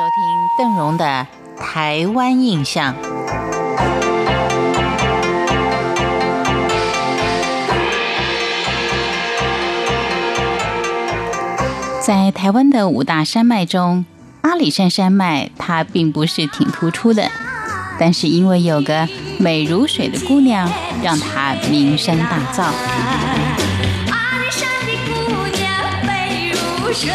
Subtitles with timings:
[0.00, 1.26] 收听邓荣的
[1.62, 2.94] 《台湾印象》。
[12.00, 14.06] 在台湾的五大山脉中，
[14.40, 17.30] 阿里山山脉它并不是挺突出的，
[17.98, 19.06] 但是因为有个
[19.38, 20.66] 美如水的姑娘，
[21.02, 22.62] 让它名声大噪。
[22.62, 27.10] 阿里山的姑娘美如水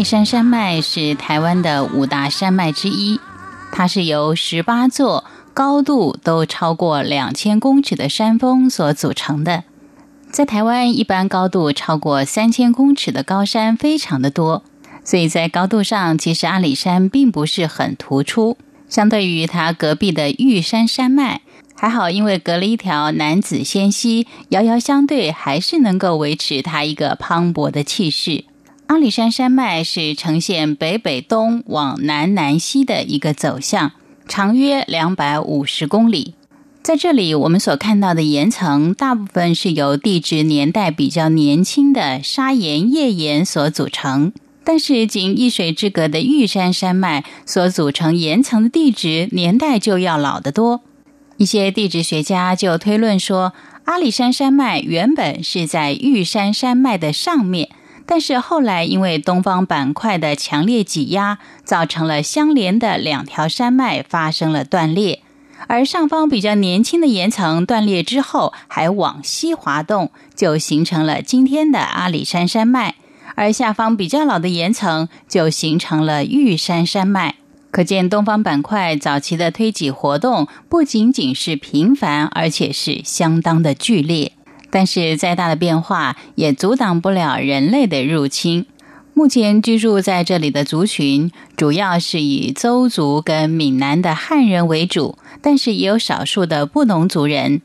[0.00, 3.20] 里山山脉是台湾的五大山脉之一，
[3.70, 5.24] 它是由十八座。
[5.52, 9.64] 高度都超过两千公尺的山峰所组成的，
[10.30, 14.64] 在台湾一般高度超过三千公尺的高山非常的多，
[15.04, 18.56] 所以在高度上，其实阿里山并不是很突出。
[18.88, 21.42] 相对于它隔壁的玉山山脉，
[21.74, 28.44] 还好，因为隔了一条南子仙溪，遥遥相对，还是能够维持它一个磅礴的气势。
[28.90, 33.92] 阿里山山脉是呈现北北东往南南西的一个走向。
[34.26, 36.34] 长约两百五十公里，
[36.82, 44.32] 在这里我们所看到的岩层，大部分是由地质年代比较年轻的砂岩、页岩所组成。
[44.64, 50.80] 但是，仅一水之隔的玉山山脉所组成岩层的地质年代就要老得多。
[51.36, 53.52] 一些地质学家就推论说，
[53.84, 57.68] 阿里山山脉原本是在玉山山脉的上面。
[58.10, 65.22] 但是后来，因为东方板块的强烈挤压，造成了相连的两条山脉发生了断裂，
[65.68, 72.94] 而上方比较年轻的岩层断裂之后，还往西滑动，就形成了今天的阿里山山脉；
[73.36, 77.36] 而下方比较老的岩层就形成了玉山山脉。
[77.70, 84.32] 可见东方板块早期的推挤活动不仅仅是频繁，而且是相当的剧烈。
[84.70, 88.66] 但是再大的变化也阻挡不了人类的入侵。
[89.12, 97.60] 目前居住在这里的族群主要是以邹族跟闽南的汉人为主，但是也有少数的布农族人。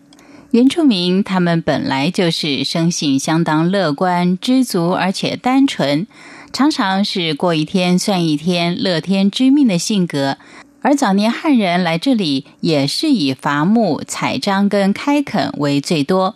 [0.51, 6.07] 原住民他们本来就是生性相当乐观、知足，而且单纯，
[6.51, 10.37] 常常是过一天算一天、乐天知命的性格。
[10.81, 16.35] 而早年汉人来这里也是以伐木、采樟跟开垦为最多。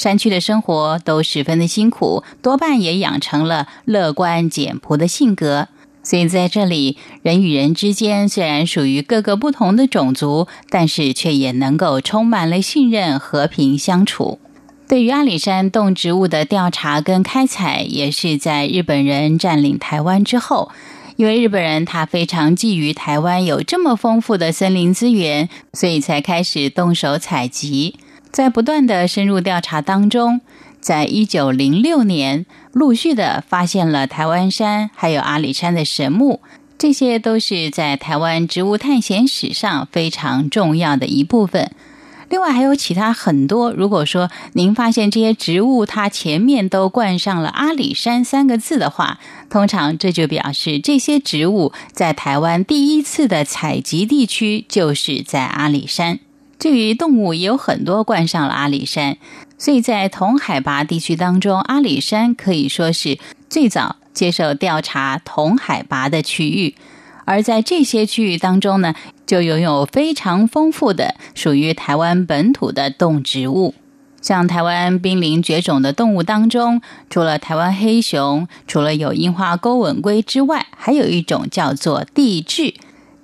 [0.00, 5.68] 山区的生活都十分的辛苦，多半也养成了乐观简朴的性格。
[6.02, 14.38] 所以在这里，人与人之间虽然属于各个不同的种族，但是却也能够充满了信任、和平相处。
[14.88, 20.70] 对于阿里山动植物的调查跟开采，也是在日本人占领台湾之后，
[21.16, 27.96] 因为日本人他非常觊觎台湾有这么丰富的森林资源，所以才开始动手采集。
[28.32, 30.40] 在不断的深入调查当中，
[30.80, 36.40] 在一九零六年，陆续的发现了台湾山还有阿里山的神木，
[36.78, 41.70] 这些都是在台湾植物探险史上非常重要的一部分。
[42.28, 49.18] 另外还有其他很多，如果说您发现这些植物它前面都冠上了阿里山三个字的话，
[49.50, 56.20] 通常这就表示这些植物在台湾第一次的采集地区就是在阿里山。
[56.60, 59.16] 至于动物也有很多冠上了阿里山，
[59.56, 66.74] 所以在同海拔地区当中，阿里山可以说是最早接受调查同海拔的区域。
[67.24, 68.94] 而在这些区域当中呢，
[69.24, 73.74] 就拥有非常丰富的属于台湾本土的动植物。
[74.20, 82.74] 像台湾濒临绝种的动物当中，除了台湾黑熊，除了有樱花钩吻龟之外，还有一种叫做地质。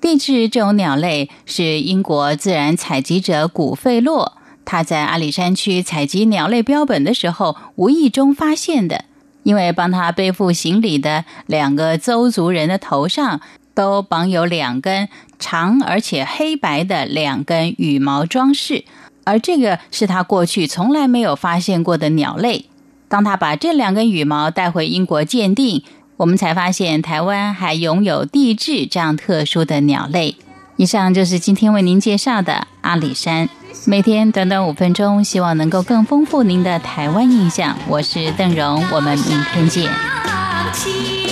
[0.06, 9.05] 地质这种鸟类是英国自然采集者古费洛他在阿里山区采集鸟类标本的时候无意中发现的。
[9.43, 13.41] 因为帮他背负行李的两个邹族人的头上
[13.75, 15.09] 都绑有两根
[15.41, 18.84] 长而且黑白的两根羽毛装饰，
[19.25, 22.66] 而这个是他过去从来没有发现过的鸟类。
[23.09, 25.83] 当他把这两根羽毛带回英国鉴定。
[26.16, 30.36] 我们才发现，台湾还拥有地质这样特殊的鸟类。
[30.77, 33.48] 以上就是今天为您介绍的阿里山。
[33.84, 37.77] 每天短短五分钟，希望能够更丰富您的台湾印象。
[37.89, 41.26] 我是邓荣，我们明天见。